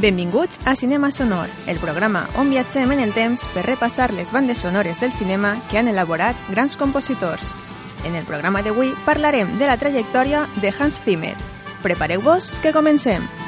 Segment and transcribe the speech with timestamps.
[0.00, 4.62] Benvinguts a Cinema Sonor, el programa on viatgem en el temps per repassar les bandes
[4.62, 7.56] sonores del cinema que han elaborat grans compositors.
[8.06, 11.34] En el programa d'avui parlarem de la trajectòria de Hans Zimmer.
[11.82, 13.26] Prepareu-vos, que comencem!
[13.26, 13.47] Comencem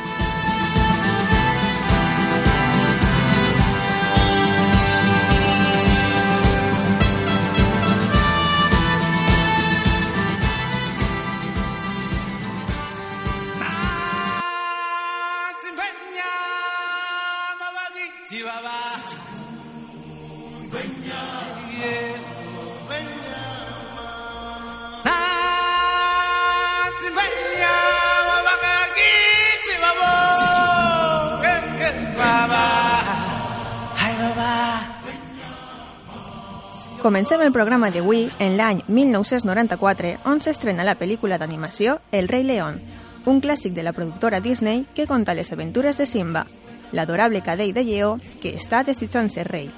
[37.43, 42.77] el programa d'avui en l'any 1994, on s'estrena la pel·lícula d'animació El rei León,
[43.25, 46.45] un clàssic de la productora Disney que conta les aventures de Simba,
[46.93, 49.71] l'adorable cadell de lleó que està desitjant ser rei.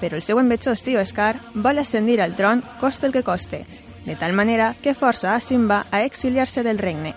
[0.00, 3.66] Però el seu envejós tio Scar vol ascendir al tron costa el que coste,
[4.06, 7.12] de tal manera que força a Simba a exiliar-se del regne.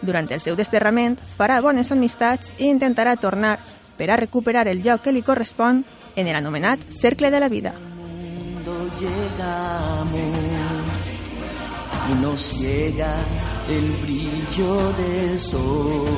[0.00, 3.58] Durant el seu desterrament farà bones amistats i intentarà tornar
[3.98, 5.84] per a recuperar el lloc que li correspon
[6.16, 7.76] en l'anomenat Cercle de la Vida.
[8.98, 10.18] Llegamos
[12.10, 13.14] y nos ciega
[13.68, 16.08] el brillo del sol.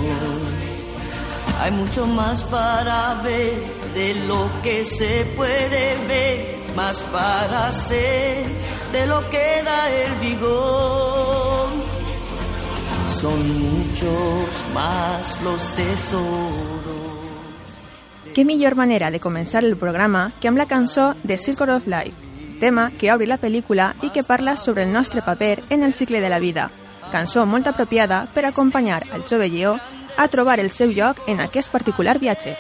[1.61, 3.63] Hay mucho más para ver
[3.95, 8.47] de lo que se puede ver, más para hacer
[8.93, 11.69] de lo que da el vigor.
[13.13, 17.01] Son muchos más los tesoros.
[18.35, 22.30] Qué millor manera de començar el programa que amb la cançó de Circle of Life,
[22.61, 26.21] tema que obre la pel·lícula i que parla sobre el nostre paper en el cicle
[26.21, 26.71] de la vida.
[27.11, 29.79] Cançó molt apropiada per acompanyar al jove lleó
[30.17, 32.55] a trobar el seu lloc en aquest particular viatge.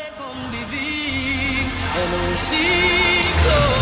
[2.00, 3.79] En un ciclo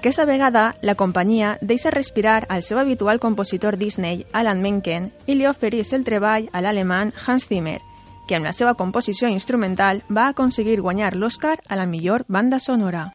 [0.00, 5.44] Aquesta vegada, la companyia deixa respirar al seu habitual compositor Disney, Alan Menken, i li
[5.44, 7.76] ofereix el treball a l'alemany Hans Zimmer,
[8.24, 13.10] que amb la seva composició instrumental va aconseguir guanyar l'Oscar a la millor banda sonora.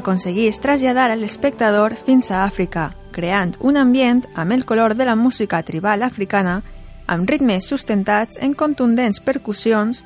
[0.00, 5.16] Aconseguís traslladar a l'espectador fins a Àfrica, creant un ambient amb el color de la
[5.16, 6.60] música tribal africana,
[7.06, 10.04] amb ritmes sustentats en contundents percussions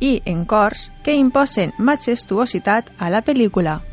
[0.00, 3.91] i encors que imposen majestuositat a la pel·lícula.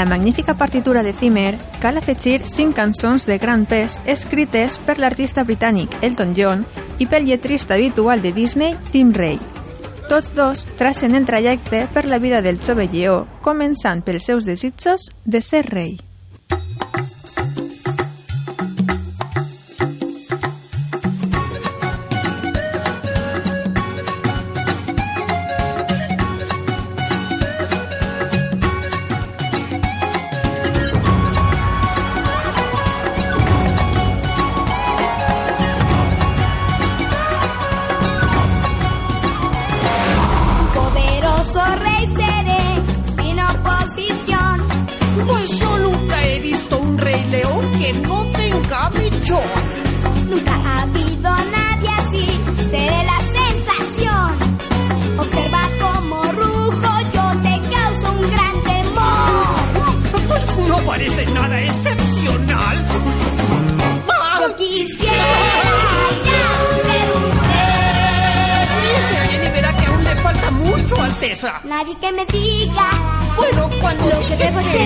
[0.00, 5.44] La magnífica partitura de Zimmer cal afegir cinc cançons de gran pes escrites per l'artista
[5.44, 6.64] britànic Elton John
[6.96, 9.36] i pel lletrista habitual de Disney, Tim Ray.
[10.08, 15.10] Tots dos tracen el trajecte per la vida del jove lleó, començant pels seus desitjos
[15.26, 15.98] de ser rei.
[71.64, 72.90] Nadie que me diga
[73.36, 74.80] Bueno, cuando lo que debo ser.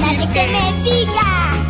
[0.00, 1.22] Nadie que me diga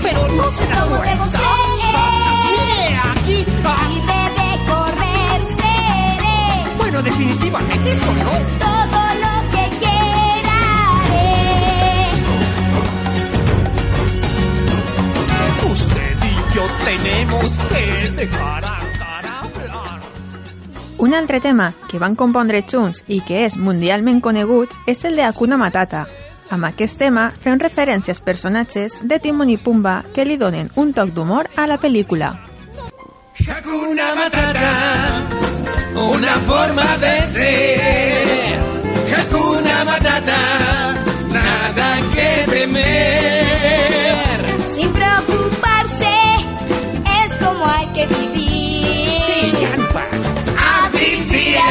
[0.02, 1.40] Pero no se da cómo debo ser.
[1.40, 3.46] Mire, aquí.
[3.64, 6.76] ah, Libre de correr seré.
[6.76, 8.30] Bueno, definitivamente eso no.
[8.58, 10.56] Todo lo que quiera
[11.00, 11.32] haré.
[15.72, 18.75] Usted y yo tenemos que dejar a.
[21.06, 25.22] Un altre tema que van compondre junts i que és mundialment conegut és el de
[25.22, 26.00] Hakuna Matata.
[26.50, 30.90] Amb aquest tema fem referència als personatges de Timon i Pumba que li donen un
[30.96, 32.32] toc d'humor a la pel·lícula.
[33.38, 34.72] Hakuna Matata,
[36.08, 38.58] una forma de ser.
[39.14, 40.40] Hakuna Matata,
[41.36, 44.42] nada que temer.
[44.74, 46.16] Sin preocuparse,
[47.22, 48.35] es como hay que vivir.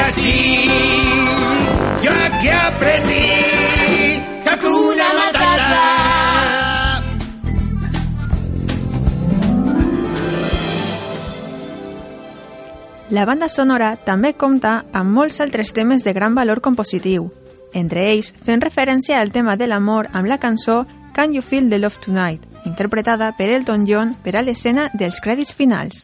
[0.08, 0.68] Así,
[2.02, 2.12] yo
[2.42, 3.26] que aprendí.
[4.46, 6.06] Hakuna Matata.
[13.10, 17.30] La banda sonora també compta amb molts altres temes de gran valor compositiu,
[17.74, 21.80] entre ells fent referència al tema de l'amor amb la cançó Can You Feel the
[21.80, 26.04] Love Tonight, interpretada per Elton John per a l'escena dels crèdits finals.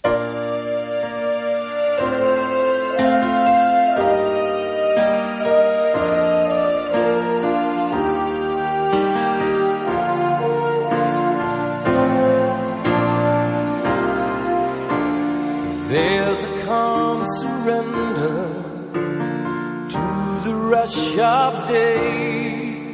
[21.21, 22.91] Of day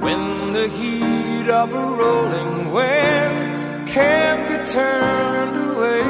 [0.00, 6.00] when the heat of a rolling wave can't be turned away.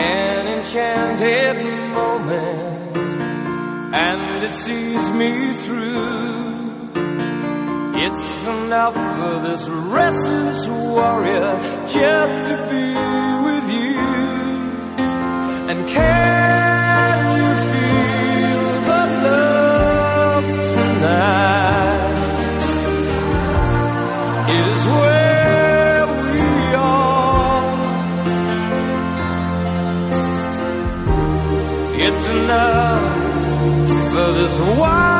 [0.00, 1.56] An enchanted
[1.92, 2.96] moment,
[3.94, 6.90] and it sees me through.
[8.04, 12.94] It's enough for this restless warrior just to be
[13.46, 14.00] with you.
[15.70, 16.59] And can
[24.56, 26.40] It is where we
[26.74, 27.66] are.
[32.06, 33.06] It's enough
[34.12, 35.19] for this wide-eyed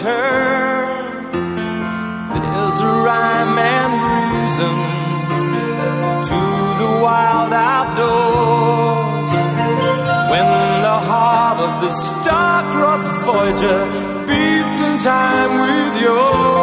[0.00, 1.32] turn.
[2.32, 4.74] There's a rhyme and reason
[6.30, 6.40] to
[6.80, 9.30] the wild outdoors.
[10.32, 10.48] When
[10.88, 13.80] the heart of the star-crossed Voyager
[14.26, 16.59] beats in time with yours.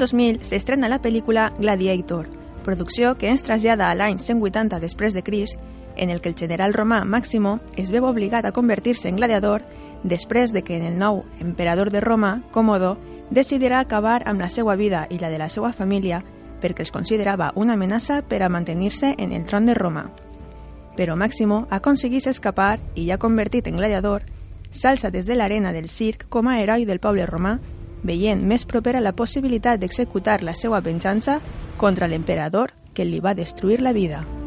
[0.00, 2.26] 2000 s'estrena la pel·lícula Gladiator,
[2.64, 5.60] producció que ens trasllada a l'any 180 després de Crist,
[5.96, 9.62] en el que el general romà Màximo es veu obligat a convertir-se en gladiador
[10.02, 12.96] després de que el nou emperador de Roma, Còmodo,
[13.30, 16.22] decidirà acabar amb la seva vida i la de la seva família
[16.62, 20.06] perquè els considerava una amenaça per a mantenir-se en el tron de Roma.
[20.96, 24.24] Però Màximo aconseguís escapar i ja convertit en gladiador,
[24.70, 27.58] s'alça des de l'arena del circ com a heroi del poble romà
[28.02, 31.40] veient més propera la possibilitat d'executar la seva venjança
[31.76, 34.39] contra l'emperador que li va destruir la vida.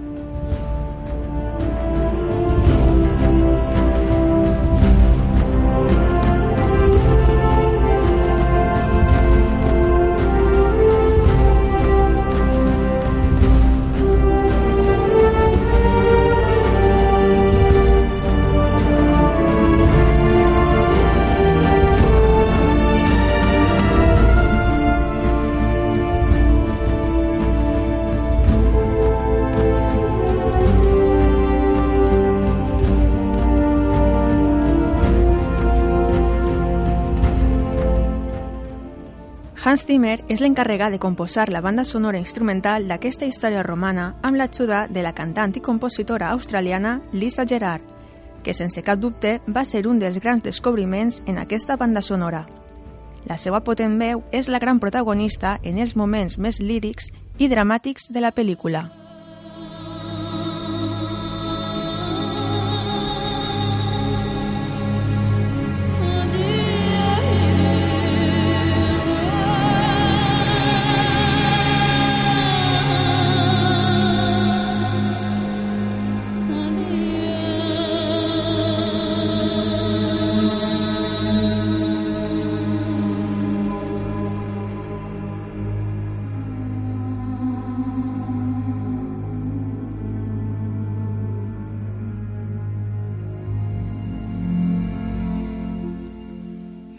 [39.74, 44.84] Hans Zimmer és l'encarregat de composar la banda sonora instrumental d'aquesta història romana amb l'ajuda
[44.86, 47.82] de la cantant i compositora australiana Lisa Gerard,
[48.46, 52.46] que sense cap dubte va ser un dels grans descobriments en aquesta banda sonora.
[53.26, 58.12] La seva potent veu és la gran protagonista en els moments més lírics i dramàtics
[58.14, 58.92] de la pel·lícula.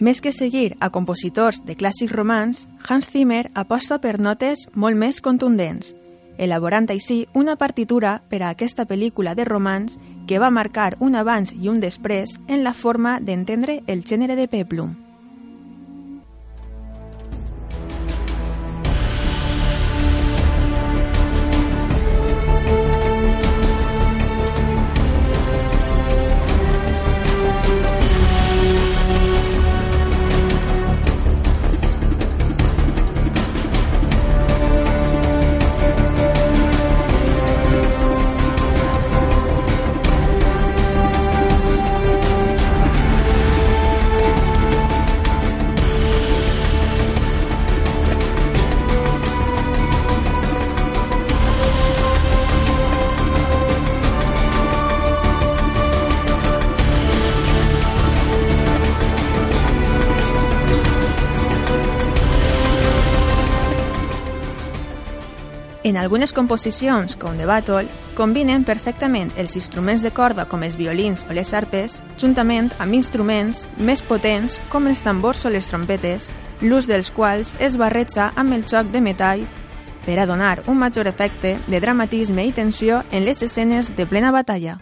[0.04, 5.22] Més que seguir a compositors de clàssics romans, Hans Zimmer aposta per notes molt més
[5.24, 5.94] contundents,
[6.36, 9.96] elaborant així una partitura per a aquesta pel·lícula de romans
[10.28, 14.44] que va marcar un abans i un després en la forma d'entendre el gènere de
[14.58, 14.92] peplum.
[65.84, 71.26] En algunes composicions, com The Battle, combinen perfectament els instruments de corda com els violins
[71.28, 76.30] o les arpes, juntament amb instruments més potents com els tambors o les trompetes,
[76.64, 79.44] l'ús dels quals es barreja amb el xoc de metall
[80.06, 84.32] per a donar un major efecte de dramatisme i tensió en les escenes de plena
[84.32, 84.80] batalla.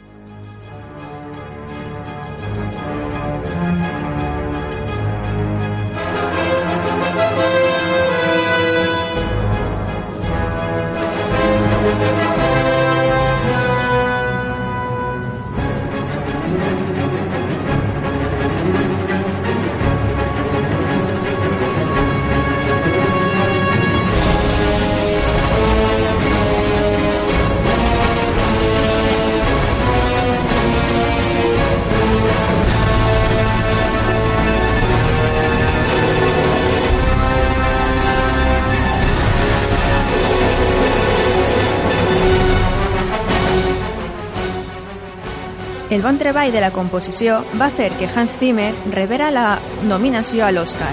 [46.02, 50.90] Bon treball de la composició va fer que Hans Zimmer rebera la nominació a l'Oscar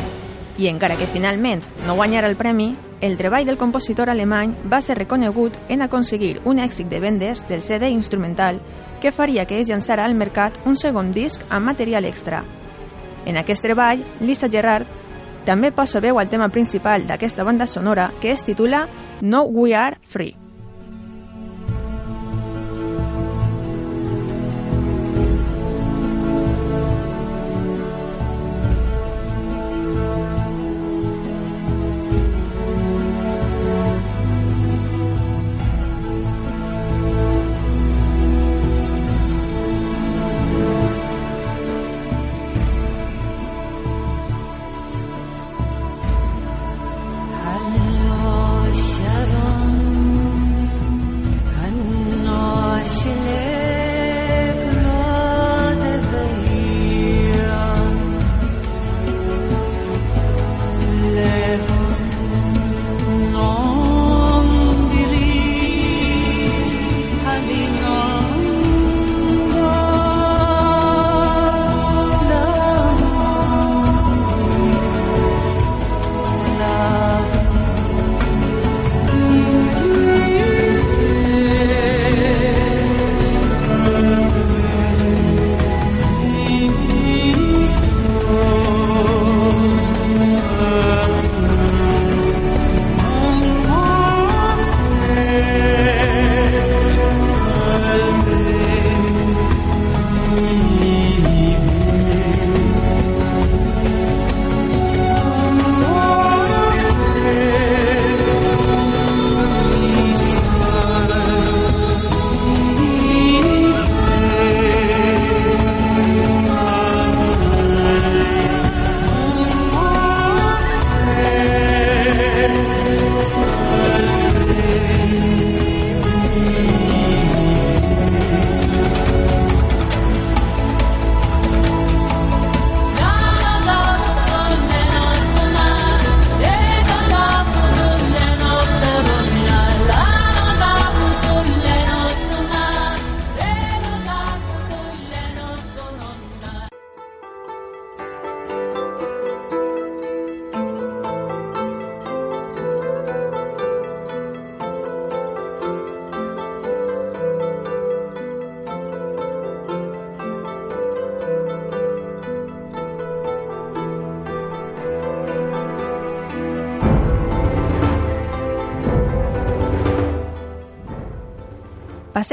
[0.62, 5.00] i encara que finalment no guanyara el premi, el treball del compositor alemany va ser
[5.00, 8.60] reconegut en aconseguir un èxit de vendes del CD instrumental
[9.02, 12.44] que faria que es llançara al mercat un segon disc amb material extra.
[13.26, 14.86] En aquest treball, Lisa Gerrard
[15.48, 18.86] també posa veu al tema principal d'aquesta banda sonora que es titula
[19.22, 20.39] No We Are Free.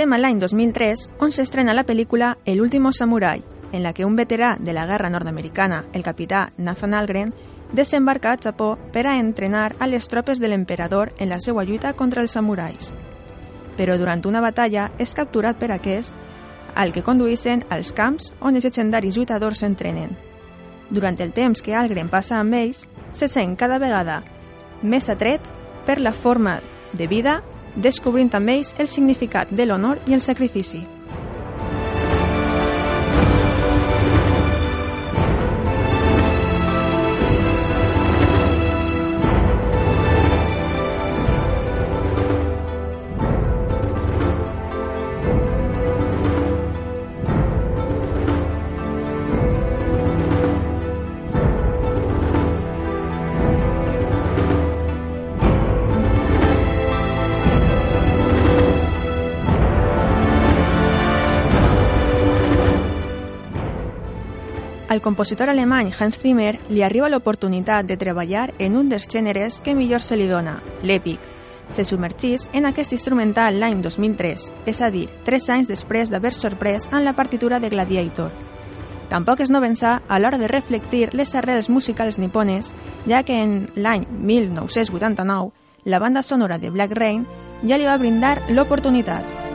[0.06, 3.40] Passem a l'any 2003, on s'estrena la pel·lícula El último samurai,
[3.72, 7.32] en la que un veterà de la guerra nord-americana, el capità Nathan Algren,
[7.72, 11.92] desembarca a Japó per a entrenar a les tropes de l'emperador en la seva lluita
[11.94, 12.92] contra els samurais.
[13.74, 16.14] Però durant una batalla és capturat per aquest,
[16.76, 20.14] al que conduïssen als camps on els legendaris lluitadors s'entrenen.
[20.88, 24.22] Durant el temps que Algren passa amb ells, se sent cada vegada
[24.82, 25.50] més atret
[25.84, 26.60] per la forma
[26.94, 27.40] de vida
[27.76, 30.95] descobrint amb ells el significat de l'honor i el sacrifici.
[64.96, 69.74] Al compositor alemany Hans Zimmer li arriba l'oportunitat de treballar en un dels gèneres que
[69.76, 71.20] millor se li dona, l'èpic.
[71.68, 76.88] Se submergís en aquest instrumental l'any 2003, és a dir, tres anys després d'haver sorprès
[76.96, 78.32] en la partitura de Gladiator.
[79.12, 82.72] Tampoc és no pensar a l'hora de reflectir les arrels musicals nipones,
[83.04, 85.52] ja que en l'any 1989
[85.84, 87.26] la banda sonora de Black Rain
[87.68, 89.45] ja li va brindar l'oportunitat.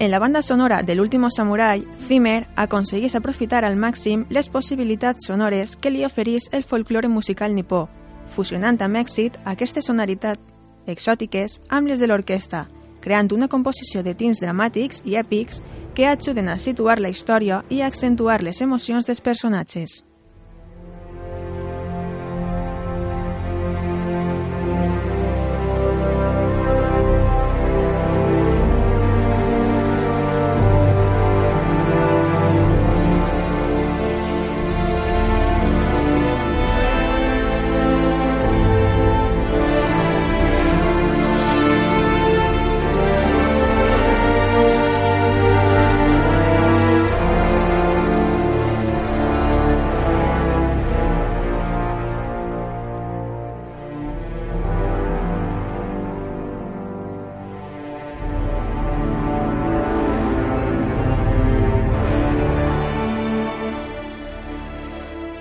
[0.00, 5.76] En la banda sonora de l'último Samurai, Zimmer aconseguís aprofitar al màxim les possibilitats sonores
[5.76, 7.82] que li oferís el folklore musical nipó,
[8.26, 10.40] fusionant amb èxit aquestes sonoritats
[10.88, 12.64] exòtiques amb les de l'orquestra,
[13.04, 15.60] creant una composició de tints dramàtics i èpics
[15.92, 20.00] que ajuden a situar la història i a accentuar les emocions dels personatges.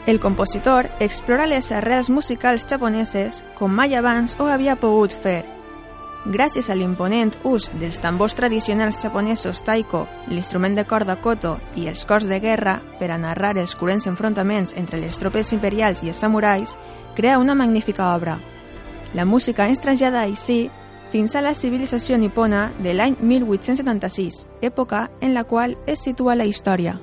[0.09, 5.43] El compositor explora les arrels musicals japoneses com mai abans ho havia pogut fer.
[6.25, 12.07] Gràcies a l'imponent ús dels tambors tradicionals japonesos taiko, l'instrument de corda koto i els
[12.09, 16.23] cors de guerra per a narrar els curents enfrontaments entre les tropes imperials i els
[16.25, 16.73] samurais,
[17.15, 18.39] crea una magnífica obra.
[19.13, 20.71] La música ens trasllada així
[21.13, 26.49] fins a la civilització nipona de l'any 1876, època en la qual es situa la
[26.49, 26.97] història.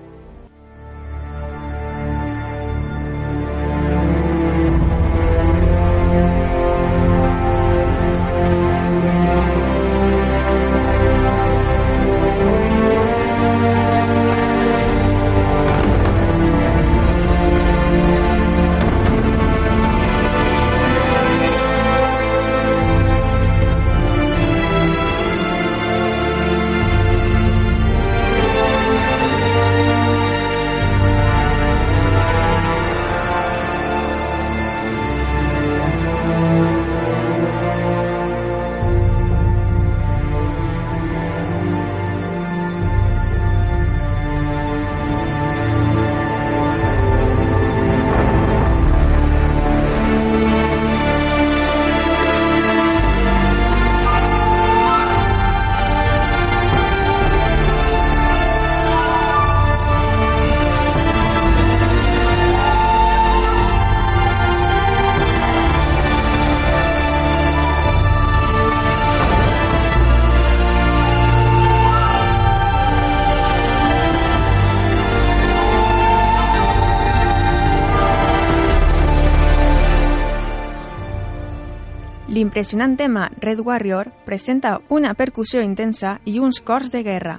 [82.57, 87.35] L'impressionant tema Red Warrior presenta una percussió intensa i uns cors de guerra.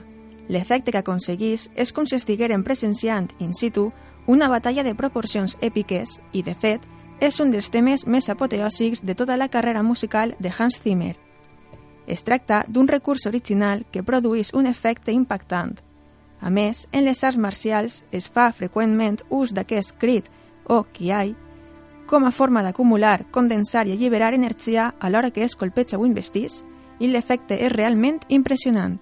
[0.47, 3.87] L'efecte que aconseguís és com si estigueren presenciant in situ
[4.27, 6.85] una batalla de proporcions èpiques i, de fet,
[7.19, 11.15] és un dels temes més apoteòsics de tota la carrera musical de Hans Zimmer.
[12.05, 15.79] Es tracta d'un recurs original que produeix un efecte impactant.
[16.41, 20.29] A més, en les arts marcials es fa freqüentment ús d'aquest crit
[20.69, 21.33] o kiai
[22.07, 26.63] com a forma d'acumular, condensar i alliberar energia a l'hora que es colpeja o investits,
[26.99, 28.97] i l'efecte és realment impressionant.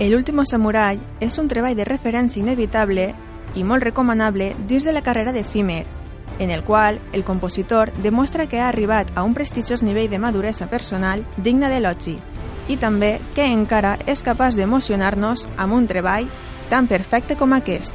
[0.00, 3.10] El último samurai és un treball de referència inevitable
[3.52, 5.82] i molt recomanable dins de la carrera de Zimmer,
[6.38, 10.70] en el qual el compositor demostra que ha arribat a un prestigiós nivell de maduresa
[10.72, 12.16] personal digne d'elogi
[12.72, 16.32] i també que encara és capaç d'emocionar-nos amb un treball
[16.72, 17.92] tan perfecte com aquest.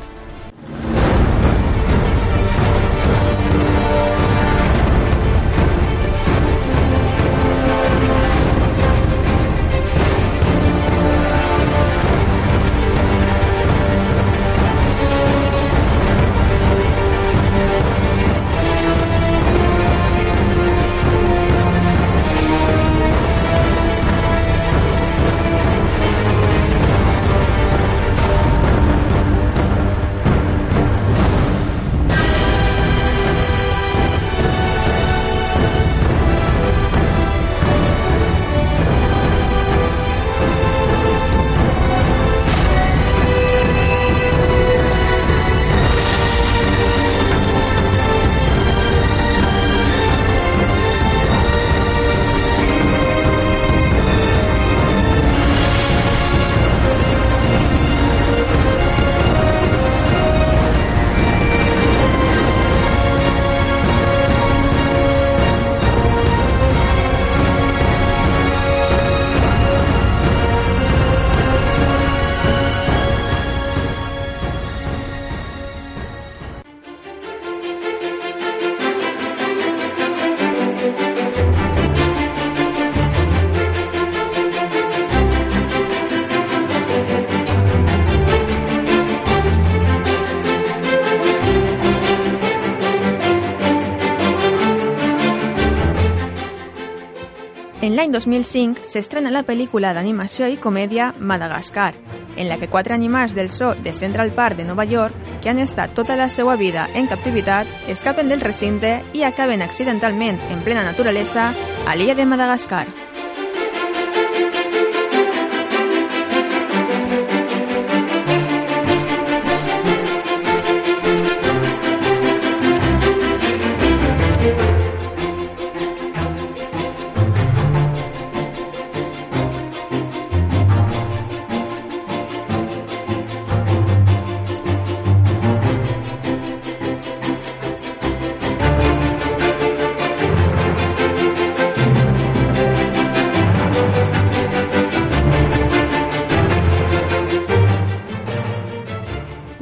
[97.96, 101.94] En l'any 2005 s'estrena la pel·lícula d'animació i comèdia Madagascar,
[102.36, 105.64] en la que quatre animals del zoo de Central Park de Nova York, que han
[105.64, 110.84] estat tota la seva vida en captivitat, escapen del recinte i acaben accidentalment en plena
[110.84, 111.54] naturalesa
[111.88, 112.84] a l'illa de Madagascar.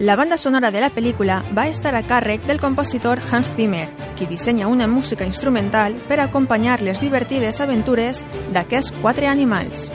[0.03, 3.85] La banda sonora de la pel·lícula va estar a càrrec del compositor Hans Zimmer,
[4.17, 9.85] qui dissenya una música instrumental per acompanyar les divertides aventures d'aquests quatre animals.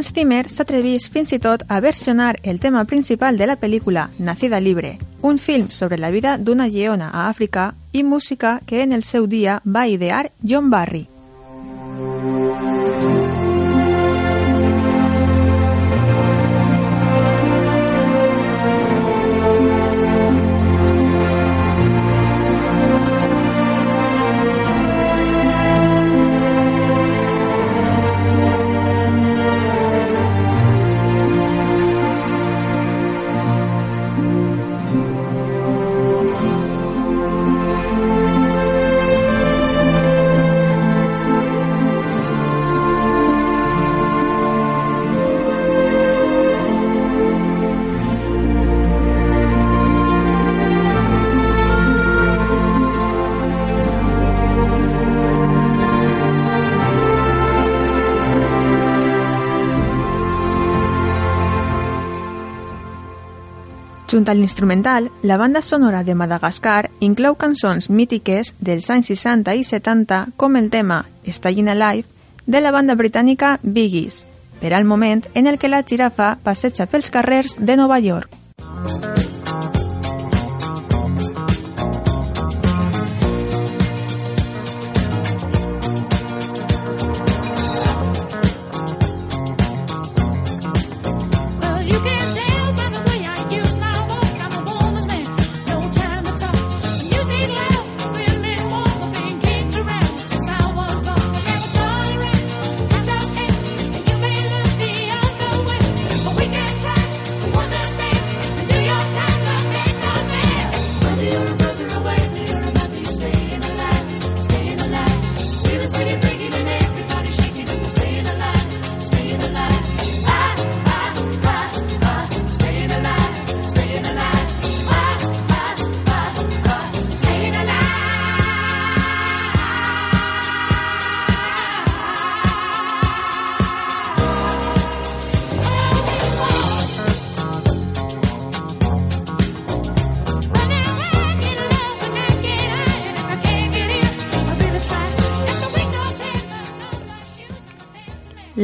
[0.00, 4.56] Hans Zimmer s'atrevís fins i tot a versionar el tema principal de la pel·lícula Nacida
[4.58, 9.04] Libre, un film sobre la vida d'una lleona a Àfrica i música que en el
[9.04, 11.09] seu dia va idear John Barry.
[64.10, 69.62] Junt a l'instrumental, la banda sonora de Madagascar inclou cançons mítiques dels anys 60 i
[69.62, 72.08] 70 com el tema Staying Alive
[72.46, 74.24] de la banda britànica Biggies,
[74.58, 78.39] per al moment en el que la girafa passeja pels carrers de Nova York.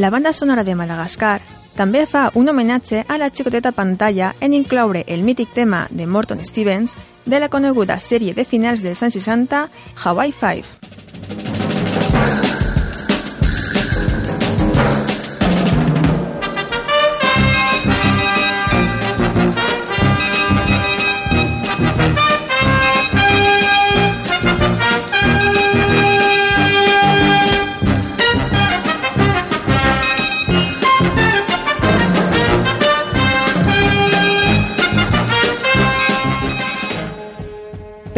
[0.06, 1.40] La banda sonora de Madagascar
[1.74, 6.44] també fa un homenatge a la xicoteta pantalla en incloure el mític tema de Morton
[6.46, 6.94] Stevens
[7.26, 9.66] de la coneguda sèrie de finals dels anys 60
[10.04, 10.86] Hawaii Five.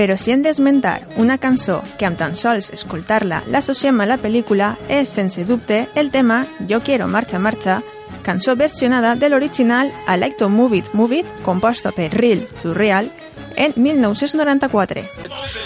[0.08, 4.70] Però si hem d'esmentar una cançó que amb tan sols escoltar-la l'associem a la pel·lícula
[4.88, 7.82] és, sense dubte, el tema Yo quiero marcha marcha,
[8.24, 12.72] cançó versionada de l'original I Like to Move It Move It, composta per Real to
[12.72, 13.12] Real,
[13.56, 15.02] en 1994.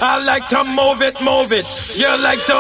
[0.00, 1.66] I like to move it, move it.
[1.94, 2.59] You like to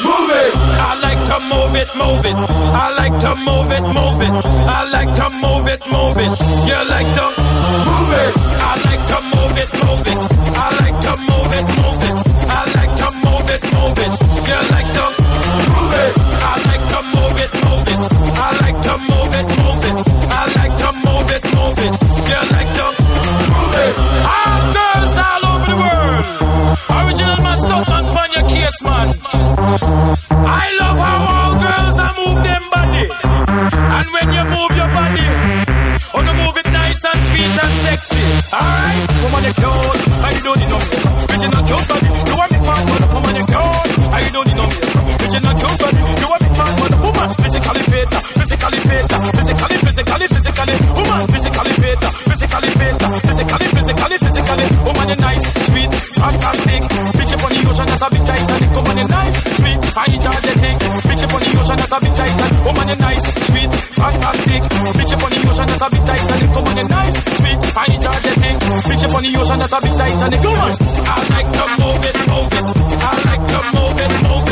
[0.00, 0.54] move it.
[0.56, 2.36] I like to move it, move it.
[2.36, 4.32] I like to move it, move it.
[4.64, 6.32] I like to move it, move it.
[6.64, 7.26] You like to
[7.84, 8.32] move it.
[8.64, 10.38] I like to move it, move it.
[10.56, 10.87] I like
[39.38, 40.00] on, you cute.
[40.18, 41.14] I don't need no makeup.
[41.30, 42.08] Original cute body.
[42.28, 43.02] You want me fast, man.
[43.08, 43.78] Come on, you cute.
[44.08, 45.04] I don't need no makeup.
[45.18, 46.00] Original cute body.
[46.18, 46.92] You want me fast, man.
[46.98, 48.08] Woman, physically fit,
[48.38, 49.04] physically fit,
[49.38, 50.74] physically, physically, physically.
[50.98, 52.94] Woman, physically fit, physically fit,
[53.28, 54.66] physically, physically, physically.
[54.86, 56.82] Woman, you're nice, sweet, fantastic.
[57.18, 58.70] Bitch up on the ocean, that's a big Titanic.
[58.74, 59.57] Woman, you nice,
[59.94, 60.76] fine, energetic.
[61.08, 62.64] Bitch up on the ocean, that's a big Titanic.
[62.64, 64.62] Woman, you're nice, sweet, fantastic.
[64.96, 66.50] Bitch up on the ocean, that's a big Titanic.
[66.54, 68.56] Woman, you're nice, sweet, fine, energetic.
[68.88, 70.40] Bitch up on the ocean, that's a big Titanic.
[70.44, 70.72] Woman,
[71.08, 72.66] I like to move it, move it.
[72.98, 74.47] I like to move it, move it.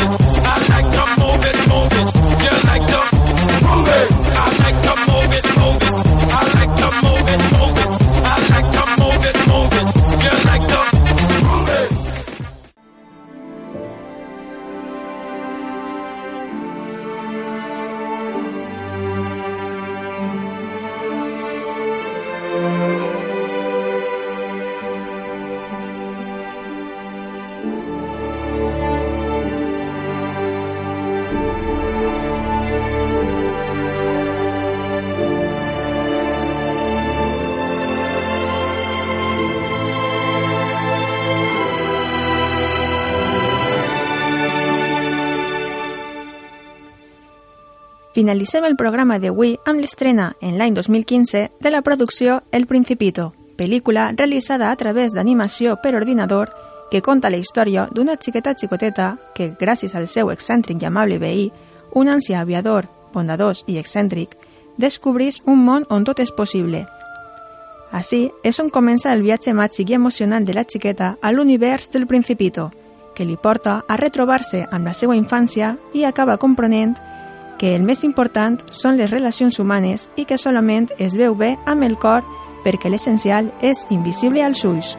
[48.17, 53.27] Finalitzem el programa d'avui amb l'estrena, en l'any 2015, de la producció El Principito,
[53.59, 56.49] pel·lícula realitzada a través d'animació per ordinador
[56.89, 61.51] que conta la història d'una xiqueta xicoteta que, gràcies al seu excèntric i amable veí,
[61.93, 64.33] un ancià aviador, bondadós i excèntric,
[64.81, 66.87] descobrís un món on tot és possible.
[67.91, 72.09] Així és on comença el viatge màgic i emocionant de la xiqueta a l'univers del
[72.09, 72.71] Principito,
[73.13, 76.97] que li porta a retrobar-se amb la seva infància i acaba comprenent
[77.57, 81.83] que el més important són les relacions humanes i que solament es veu bé amb
[81.83, 82.25] el cor
[82.63, 84.95] perquè l'essencial és invisible als ulls.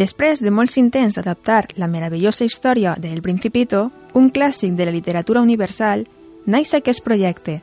[0.00, 4.94] Després de molts intents d'adaptar la meravellosa història de El Principito, un clàssic de la
[4.94, 6.06] literatura universal,
[6.46, 7.58] naix aquest projecte.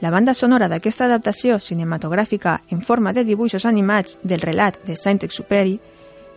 [0.00, 5.76] La banda sonora d'aquesta adaptació cinematogràfica en forma de dibuixos animats del relat de Saint-Exupéry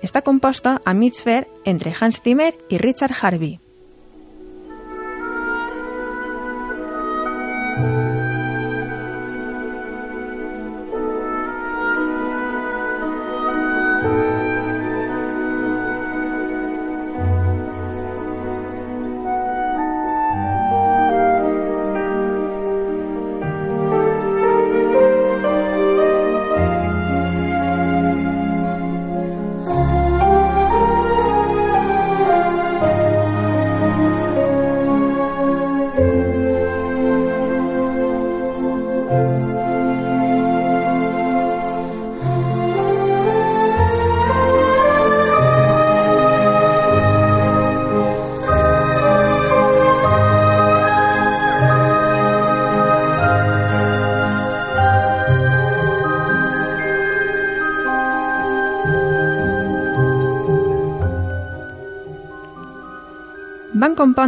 [0.03, 3.59] està composta a mig fer entre Hans Zimmer i Richard Harvey.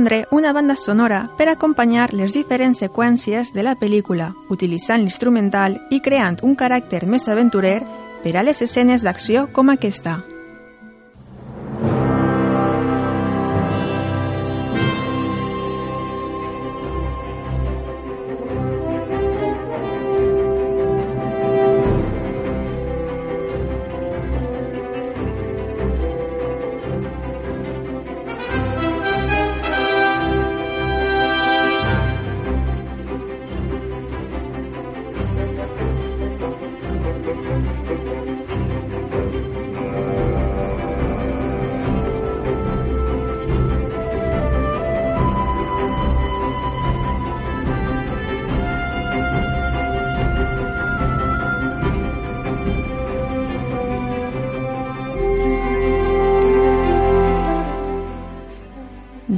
[0.02, 6.02] Compondre una banda sonora per acompanyar les diferents seqüències de la pel·lícula, utilitzant l'instrumental i
[6.02, 7.84] creant un caràcter més aventurer
[8.24, 10.31] per a les escenes d'acció com aquesta.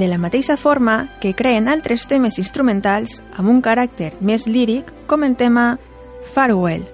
[0.04, 5.24] De la mateixa forma que creen altres temes instrumentals amb un caràcter més líric com
[5.24, 5.78] el tema
[6.34, 6.84] Farewell.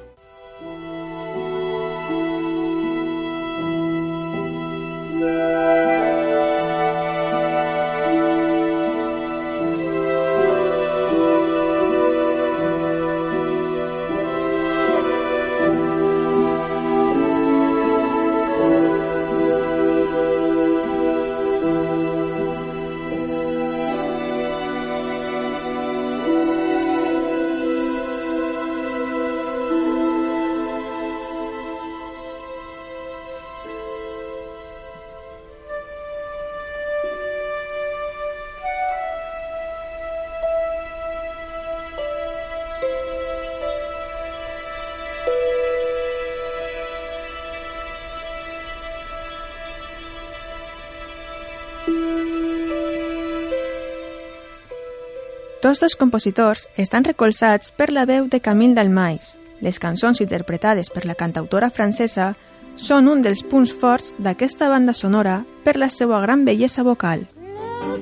[55.70, 59.36] Tots dos compositors estan recolzats per la veu de Camille Dalmais.
[59.62, 62.32] Les cançons interpretades per la cantautora francesa
[62.74, 67.22] són un dels punts forts d'aquesta banda sonora per la seva gran bellesa vocal.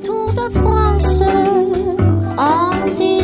[0.01, 1.29] Tour de France
[2.49, 3.18] en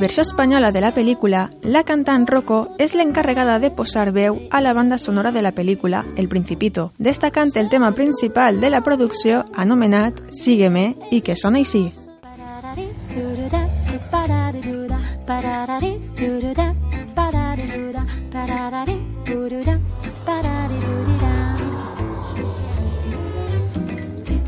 [0.00, 4.62] La versió espanyola de la pel·lícula, la cantant Rocco és l'encarregada de posar veu a
[4.64, 9.44] la banda sonora de la pel·lícula El Principito, destacant el tema principal de la producció
[9.52, 11.92] anomenat Sígueme i que sona així.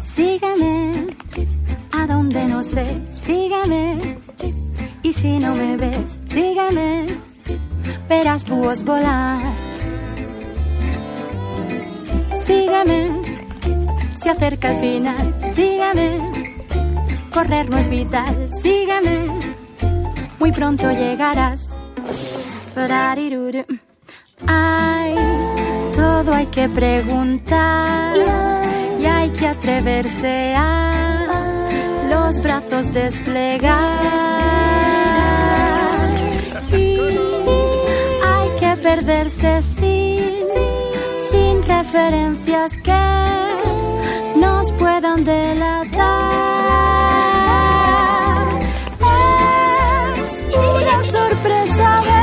[0.00, 1.06] Sígueme
[1.92, 4.11] a donde no sé, sígueme.
[5.12, 7.04] Y si no me ves, sígueme.
[8.08, 9.42] Verás búhos volar.
[12.34, 13.20] Sígueme,
[14.16, 16.48] se acerca el final, sígueme.
[17.30, 19.38] Correr no es vital, sígueme.
[20.38, 21.76] Muy pronto llegarás.
[24.46, 25.14] Ay,
[25.94, 28.16] todo hay que preguntar
[28.98, 31.31] y hay que atreverse a
[32.32, 34.00] los brazos desplegar.
[36.70, 36.98] Y
[38.24, 40.30] hay que perderse sin,
[41.30, 46.32] sin referencias que nos puedan delatar.
[50.24, 52.21] Es una sorpresa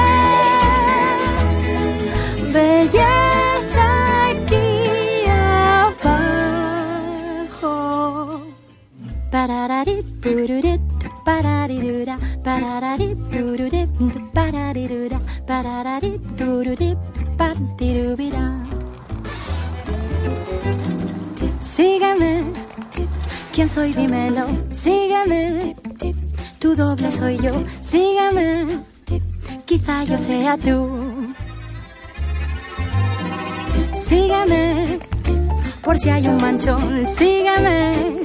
[21.62, 22.44] Sígueme,
[23.54, 23.94] ¿quién soy?
[23.94, 25.76] Dímelo, sígueme.
[26.60, 28.84] Tu doble soy yo, sígueme.
[29.66, 31.34] Quizá yo sea tú.
[33.94, 35.00] Sígueme,
[35.82, 38.19] por si hay un manchón, sígueme.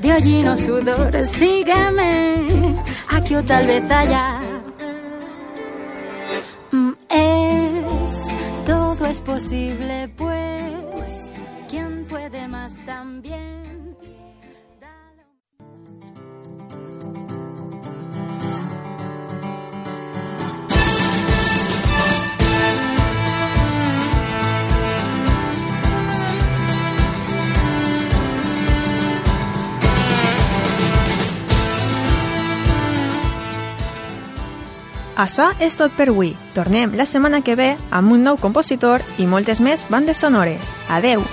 [0.00, 2.82] De hollino sudor, sígueme.
[3.08, 4.40] Aquí o tal vez allá.
[6.72, 8.16] Mm, Es,
[8.64, 11.28] todo es posible, pues.
[11.68, 13.59] ¿Quién puede más también?
[35.20, 36.30] Això és tot per avui.
[36.56, 40.72] Tornem la setmana que ve amb un nou compositor i moltes més bandes sonores.
[40.88, 41.28] Adeu!